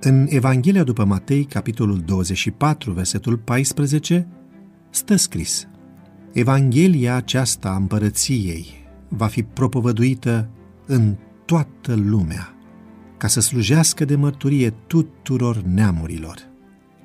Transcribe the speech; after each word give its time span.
În 0.00 0.26
Evanghelia 0.28 0.82
după 0.82 1.04
Matei, 1.04 1.44
capitolul 1.44 2.00
24, 2.00 2.92
versetul 2.92 3.36
14, 3.36 4.28
stă 4.90 5.16
scris 5.16 5.68
Evanghelia 6.32 7.14
aceasta 7.14 7.68
a 7.68 7.76
împărăției 7.76 8.66
va 9.08 9.26
fi 9.26 9.42
propovăduită 9.42 10.48
în 10.86 11.16
toată 11.44 11.94
lumea, 11.94 12.54
ca 13.16 13.26
să 13.26 13.40
slujească 13.40 14.04
de 14.04 14.16
mărturie 14.16 14.70
tuturor 14.70 15.56
neamurilor. 15.56 16.36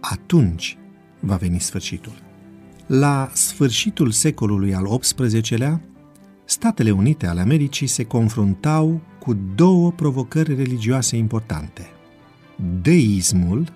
Atunci 0.00 0.78
va 1.20 1.36
veni 1.36 1.60
sfârșitul. 1.60 2.22
La 2.86 3.30
sfârșitul 3.32 4.10
secolului 4.10 4.74
al 4.74 4.98
XVIII-lea, 4.98 5.80
Statele 6.44 6.90
Unite 6.90 7.26
ale 7.26 7.40
Americii 7.40 7.86
se 7.86 8.04
confruntau 8.04 9.00
cu 9.18 9.36
două 9.54 9.92
provocări 9.92 10.54
religioase 10.54 11.16
importante. 11.16 11.92
Deismul, 12.82 13.72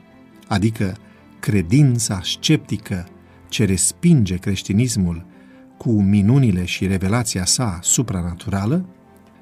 adică 0.48 0.96
credința 1.40 2.20
sceptică 2.22 3.06
ce 3.48 3.64
respinge 3.64 4.36
creștinismul 4.36 5.26
cu 5.76 6.02
minunile 6.02 6.64
și 6.64 6.86
revelația 6.86 7.44
sa 7.44 7.78
supranaturală, 7.82 8.86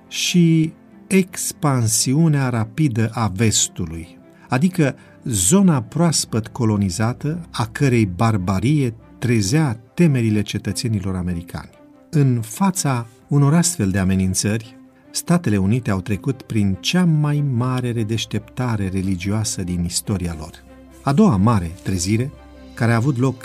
și 0.08 0.72
expansiunea 1.06 2.48
rapidă 2.48 3.10
a 3.12 3.28
vestului, 3.28 4.18
adică 4.48 4.96
zona 5.24 5.82
proaspăt 5.82 6.48
colonizată 6.48 7.48
a 7.50 7.66
cărei 7.72 8.06
barbarie 8.06 8.94
trezea 9.18 9.80
temerile 9.94 10.42
cetățenilor 10.42 11.16
americani. 11.16 11.70
În 12.10 12.40
fața 12.40 13.06
unor 13.28 13.54
astfel 13.54 13.90
de 13.90 13.98
amenințări, 13.98 14.79
Statele 15.10 15.56
Unite 15.56 15.90
au 15.90 16.00
trecut 16.00 16.42
prin 16.42 16.76
cea 16.80 17.04
mai 17.04 17.44
mare 17.54 17.92
redeșteptare 17.92 18.88
religioasă 18.88 19.62
din 19.62 19.84
istoria 19.84 20.36
lor. 20.38 20.50
A 21.02 21.12
doua 21.12 21.36
mare 21.36 21.70
trezire, 21.82 22.30
care 22.74 22.92
a 22.92 22.96
avut 22.96 23.18
loc 23.18 23.44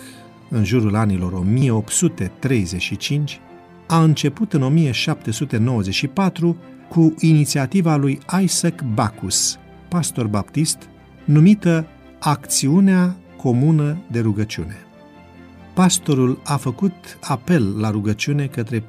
în 0.49 0.63
jurul 0.63 0.95
anilor 0.95 1.33
1835, 1.33 3.39
a 3.87 4.03
început 4.03 4.53
în 4.53 4.61
1794 4.61 6.57
cu 6.89 7.13
inițiativa 7.19 7.95
lui 7.95 8.19
Isaac 8.41 8.83
Bacchus, 8.93 9.57
pastor 9.89 10.27
baptist, 10.27 10.77
numită 11.25 11.87
Acțiunea 12.19 13.15
Comună 13.37 13.97
de 14.11 14.19
Rugăciune. 14.19 14.75
Pastorul 15.73 16.41
a 16.43 16.57
făcut 16.57 17.17
apel 17.21 17.79
la 17.79 17.89
rugăciune 17.89 18.45
către 18.45 18.83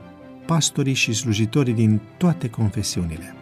pastorii 0.46 0.94
și 0.94 1.12
slujitorii 1.12 1.74
din 1.74 2.00
toate 2.16 2.50
confesiunile. 2.50 3.34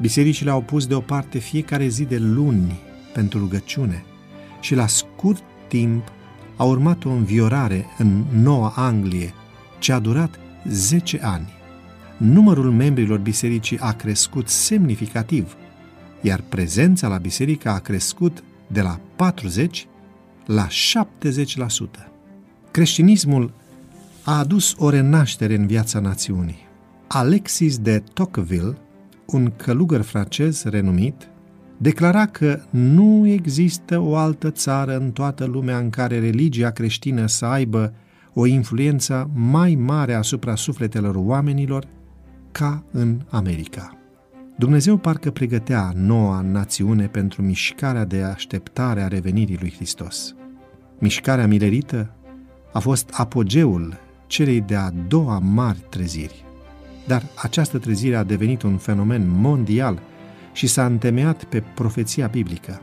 Bisericile 0.00 0.50
au 0.50 0.60
pus 0.60 0.86
deoparte 0.86 1.38
fiecare 1.38 1.86
zi 1.86 2.04
de 2.04 2.18
luni 2.18 2.80
pentru 3.12 3.38
rugăciune 3.38 4.04
și 4.60 4.74
la 4.74 4.86
scurt 4.86 5.42
timp 5.68 6.12
a 6.56 6.64
urmat 6.64 7.04
o 7.04 7.10
înviorare 7.10 7.86
în 7.98 8.24
Noua 8.32 8.72
Anglie, 8.76 9.34
ce 9.78 9.92
a 9.92 9.98
durat 9.98 10.38
10 10.68 11.18
ani. 11.22 11.52
Numărul 12.16 12.70
membrilor 12.70 13.18
bisericii 13.18 13.78
a 13.78 13.92
crescut 13.92 14.48
semnificativ, 14.48 15.56
iar 16.20 16.40
prezența 16.48 17.08
la 17.08 17.16
biserică 17.16 17.68
a 17.68 17.78
crescut 17.78 18.42
de 18.66 18.80
la 18.80 19.00
40 19.16 19.86
la 20.46 20.66
70%. 20.66 20.70
Creștinismul 22.70 23.52
a 24.24 24.38
adus 24.38 24.74
o 24.78 24.88
renaștere 24.90 25.54
în 25.54 25.66
viața 25.66 26.00
națiunii. 26.00 26.58
Alexis 27.08 27.78
de 27.78 28.02
Tocqueville, 28.12 28.76
un 29.26 29.52
călugăr 29.56 30.00
francez 30.00 30.62
renumit, 30.62 31.28
declara 31.76 32.26
că 32.26 32.60
nu 32.70 33.26
există 33.26 33.98
o 33.98 34.16
altă 34.16 34.50
țară 34.50 34.96
în 34.96 35.10
toată 35.10 35.44
lumea 35.44 35.78
în 35.78 35.90
care 35.90 36.18
religia 36.18 36.70
creștină 36.70 37.26
să 37.26 37.44
aibă 37.44 37.94
o 38.34 38.46
influență 38.46 39.30
mai 39.34 39.74
mare 39.74 40.14
asupra 40.14 40.54
sufletelor 40.54 41.14
oamenilor 41.14 41.84
ca 42.52 42.84
în 42.90 43.20
America. 43.28 43.98
Dumnezeu 44.58 44.96
parcă 44.96 45.30
pregătea 45.30 45.92
noua 45.94 46.40
națiune 46.40 47.06
pentru 47.06 47.42
mișcarea 47.42 48.04
de 48.04 48.22
așteptare 48.22 49.02
a 49.02 49.08
revenirii 49.08 49.58
lui 49.60 49.72
Hristos. 49.76 50.34
Mișcarea 50.98 51.46
milerită 51.46 52.14
a 52.72 52.78
fost 52.78 53.10
apogeul 53.12 54.03
celei 54.26 54.60
de-a 54.60 54.92
doua 55.08 55.38
mari 55.38 55.84
treziri. 55.88 56.44
Dar 57.06 57.22
această 57.34 57.78
trezire 57.78 58.16
a 58.16 58.24
devenit 58.24 58.62
un 58.62 58.76
fenomen 58.76 59.28
mondial 59.28 60.02
și 60.52 60.66
s-a 60.66 60.86
întemeiat 60.86 61.44
pe 61.44 61.62
profeția 61.74 62.26
biblică. 62.26 62.80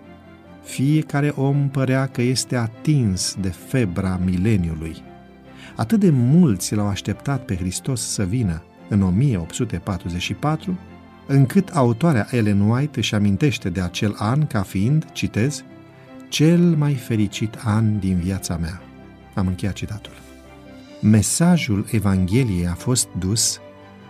Fiecare 0.63 1.34
om 1.35 1.69
părea 1.69 2.07
că 2.07 2.22
este 2.22 2.56
atins 2.56 3.35
de 3.41 3.50
febra 3.50 4.19
mileniului. 4.25 4.96
Atât 5.75 6.00
de 6.00 6.09
mulți 6.09 6.75
l-au 6.75 6.88
așteptat 6.88 7.46
pe 7.46 7.56
Hristos 7.56 8.01
să 8.01 8.24
vină 8.24 8.63
în 8.90 9.01
1844, 9.01 10.80
încât 11.28 11.69
autoarea 11.69 12.28
Ellen 12.31 12.62
White 12.62 13.00
își 13.00 13.16
amintește 13.16 13.69
de 13.69 13.81
acel 13.81 14.16
an 14.18 14.47
ca 14.47 14.62
fiind, 14.62 15.12
citez, 15.12 15.63
cel 16.30 16.59
mai 16.59 16.94
fericit 16.94 17.57
an 17.63 18.00
din 18.00 18.16
viața 18.16 18.57
mea. 18.57 18.81
Am 19.34 19.47
încheiat 19.47 19.74
citatul. 19.74 20.31
Mesajul 21.01 21.85
Evangheliei 21.91 22.67
a 22.67 22.73
fost 22.73 23.07
dus 23.19 23.59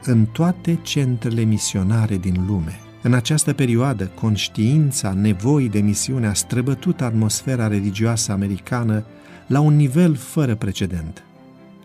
în 0.03 0.25
toate 0.25 0.79
centrele 0.81 1.41
misionare 1.41 2.17
din 2.17 2.45
lume. 2.47 2.79
În 3.01 3.13
această 3.13 3.53
perioadă, 3.53 4.07
conștiința 4.07 5.13
nevoii 5.13 5.69
de 5.69 5.79
misiune 5.79 6.27
a 6.27 6.33
străbătut 6.33 7.01
atmosfera 7.01 7.67
religioasă 7.67 8.31
americană 8.31 9.05
la 9.47 9.59
un 9.59 9.75
nivel 9.75 10.15
fără 10.15 10.55
precedent. 10.55 11.23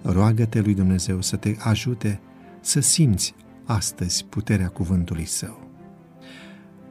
Roagă-te 0.02 0.60
lui 0.60 0.74
Dumnezeu 0.74 1.20
să 1.20 1.36
te 1.36 1.54
ajute 1.58 2.20
să 2.60 2.80
simți 2.80 3.34
astăzi 3.64 4.24
puterea 4.24 4.68
cuvântului 4.68 5.24
său. 5.24 5.70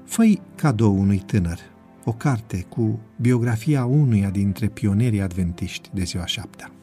Făi 0.05 0.41
cadou 0.55 0.99
unui 0.99 1.17
tânăr 1.17 1.59
o 2.03 2.11
carte 2.11 2.65
cu 2.69 2.99
biografia 3.21 3.85
unuia 3.85 4.29
dintre 4.29 4.67
pionerii 4.67 5.21
adventiști 5.21 5.89
de 5.93 6.03
ziua 6.03 6.25
șaptea. 6.25 6.74